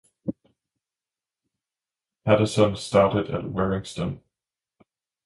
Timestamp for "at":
3.29-3.43